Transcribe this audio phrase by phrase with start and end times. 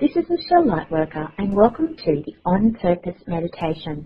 [0.00, 4.04] This is Michelle Lightworker and welcome to the On Purpose Meditation.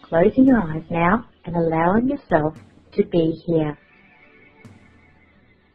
[0.00, 2.54] Closing your eyes now and allowing yourself
[2.94, 3.76] to be here.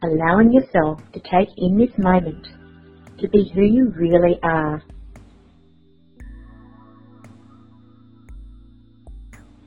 [0.02, 2.48] Allowing yourself to take in this moment
[3.20, 4.82] to be who you really are.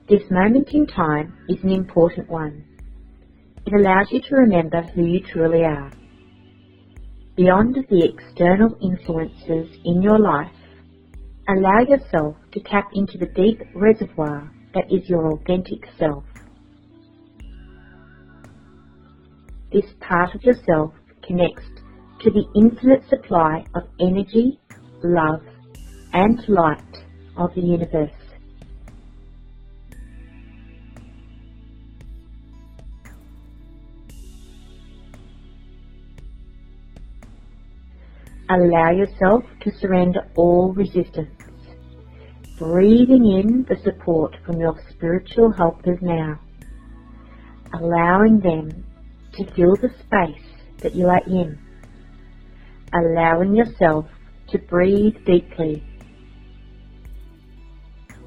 [0.08, 2.64] This moment in time is an important one.
[3.64, 5.92] It allows you to remember who you truly are.
[7.40, 10.52] Beyond the external influences in your life,
[11.48, 16.22] allow yourself to tap into the deep reservoir that is your authentic self.
[19.72, 20.92] This part of yourself
[21.26, 21.64] connects
[22.20, 24.60] to the infinite supply of energy,
[25.02, 25.40] love,
[26.12, 26.94] and light
[27.38, 28.19] of the universe.
[38.52, 41.30] Allow yourself to surrender all resistance,
[42.58, 46.40] breathing in the support from your spiritual helpers now,
[47.72, 48.84] allowing them
[49.34, 50.44] to fill the space
[50.82, 51.58] that you are in,
[52.92, 54.06] allowing yourself
[54.48, 55.84] to breathe deeply,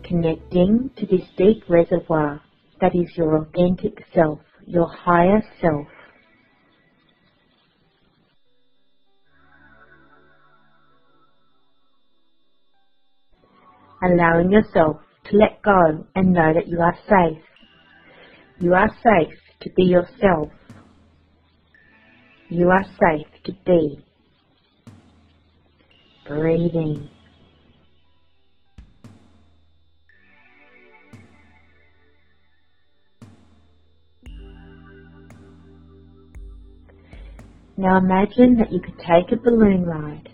[0.05, 2.41] connecting to this deep reservoir
[2.79, 5.87] that is your authentic self, your higher self.
[14.03, 17.43] Allowing yourself to let go and know that you are safe.
[18.59, 20.49] You are safe to be yourself.
[22.49, 24.03] You are safe to be.
[26.27, 27.09] Breathing.
[37.75, 40.32] Now imagine that you could take a balloon ride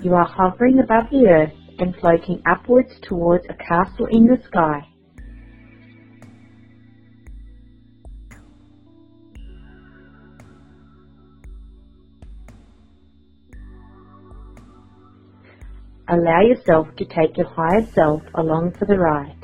[0.00, 4.86] You are hovering above the earth and floating upwards towards a castle in the sky.
[16.10, 19.34] Allow yourself to take your higher self along for the ride.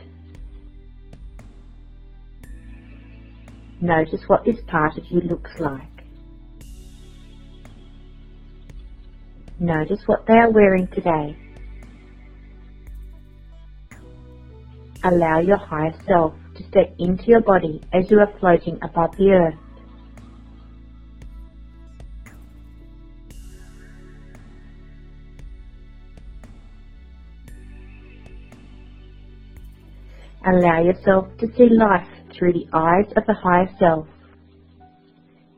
[3.81, 5.94] Notice what this part of you looks like.
[9.65, 11.35] Notice what they are wearing today.
[15.03, 19.31] Allow your higher self to step into your body as you are floating above the
[19.31, 19.55] earth.
[30.45, 34.07] Allow yourself to see life through the eyes of the higher self.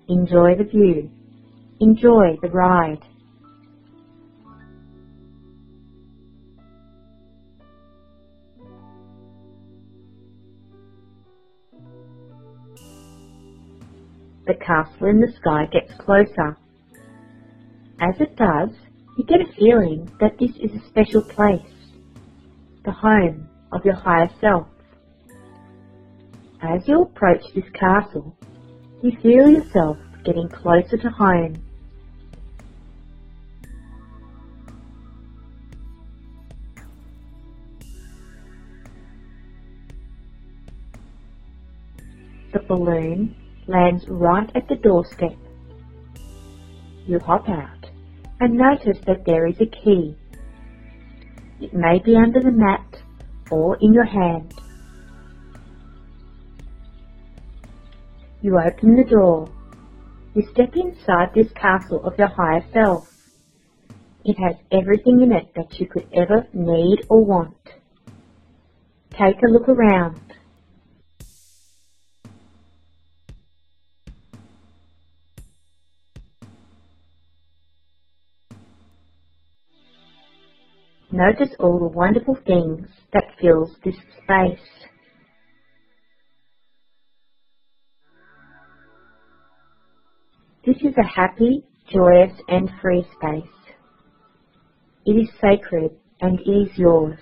[0.09, 1.11] Enjoy the view.
[1.81, 3.03] Enjoy the ride.
[14.47, 16.57] The castle in the sky gets closer.
[18.01, 18.71] As it does,
[19.19, 21.61] you get a feeling that this is a special place,
[22.85, 24.69] the home of your higher self.
[26.63, 28.37] As you approach this castle,
[29.03, 31.63] you feel yourself getting closer to home.
[42.53, 43.35] The balloon
[43.67, 45.37] lands right at the doorstep.
[47.07, 47.91] You hop out
[48.41, 50.17] and notice that there is a key.
[51.61, 53.03] It may be under the mat
[53.51, 54.55] or in your hand.
[58.43, 59.49] You open the door.
[60.35, 63.09] You step inside this castle of your higher self.
[64.25, 67.57] It has everything in it that you could ever need or want.
[69.11, 70.26] Take a look around.
[81.17, 84.69] Notice all the wonderful things that fills this space.
[90.67, 93.49] This is a happy, joyous and free space.
[95.07, 97.19] It is sacred and it is yours.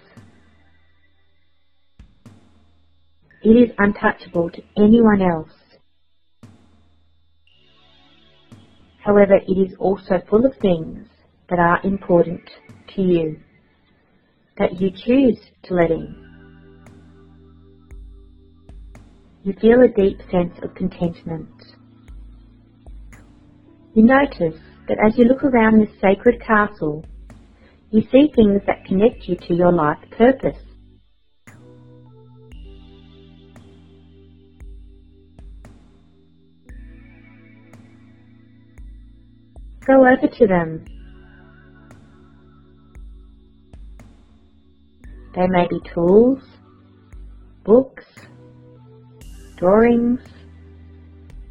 [3.44, 5.54] It is untouchable to anyone else.
[9.04, 11.06] However, it is also full of things
[11.48, 12.42] that are important
[12.96, 13.36] to you
[14.58, 16.24] that you choose to let in.
[19.44, 21.50] you feel a deep sense of contentment.
[23.94, 24.58] You notice
[24.88, 27.04] that as you look around this sacred castle,
[27.90, 30.56] you see things that connect you to your life purpose.
[39.86, 40.86] Go over to them.
[45.34, 46.38] They may be tools,
[47.64, 48.04] books,
[49.56, 50.20] drawings,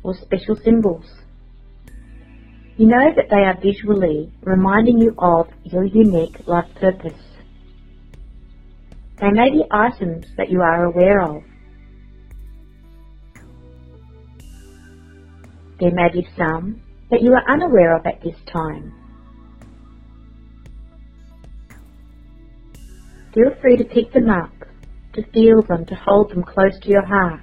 [0.03, 1.06] or special symbols.
[2.77, 7.21] You know that they are visually reminding you of your unique life purpose.
[9.19, 11.44] They may be items that you are aware of.
[15.80, 16.81] There may be some
[17.12, 19.03] that you are unaware of at this time.
[23.33, 24.53] Feel free to pick them up,
[25.13, 27.41] to feel them, to hold them close to your heart.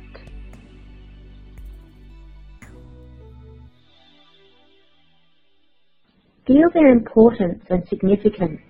[6.46, 8.60] Feel their importance and significance.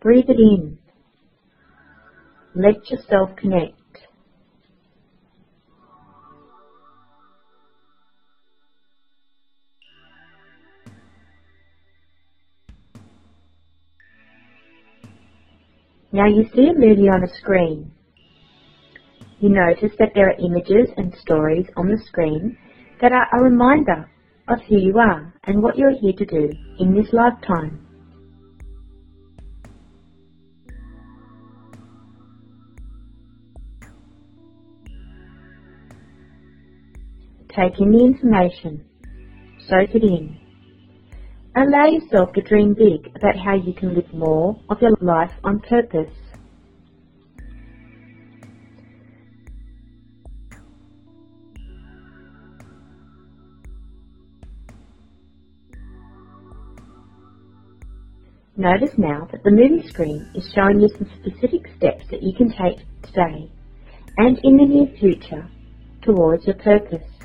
[0.00, 0.78] Breathe it in.
[2.54, 3.75] Let yourself connect.
[16.16, 17.92] Now you see a movie on a screen.
[19.38, 22.56] You notice that there are images and stories on the screen
[23.02, 24.10] that are a reminder
[24.48, 27.86] of who you are and what you're here to do in this lifetime.
[37.54, 38.86] Take in the information,
[39.68, 40.45] soak it in.
[41.58, 45.58] Allow yourself to dream big about how you can live more of your life on
[45.60, 46.12] purpose.
[58.58, 62.50] Notice now that the movie screen is showing you some specific steps that you can
[62.50, 63.50] take today
[64.18, 65.48] and in the near future
[66.02, 67.15] towards your purpose.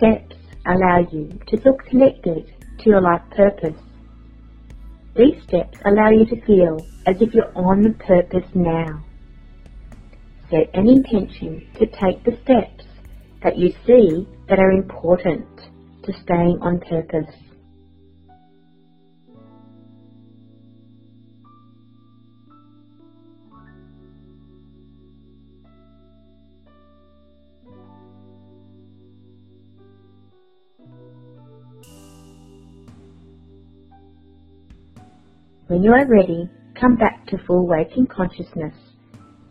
[0.00, 3.76] Steps allow you to feel connected to your life purpose.
[5.14, 9.04] These steps allow you to feel as if you're on purpose now
[10.50, 12.84] set an intention to take the steps
[13.42, 15.46] that you see that are important
[16.02, 17.34] to staying on purpose.
[35.70, 38.74] When you are ready, come back to full waking consciousness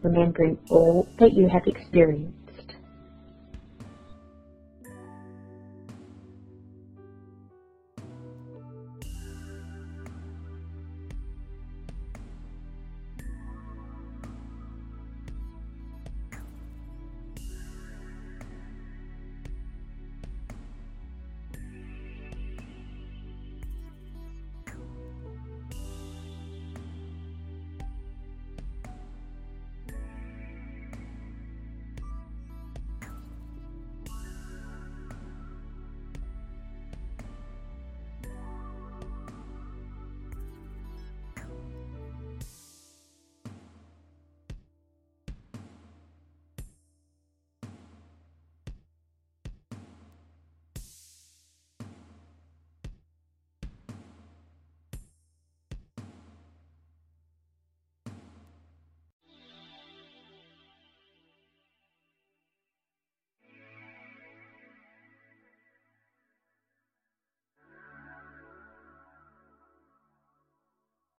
[0.03, 2.38] remembering all that you have experienced.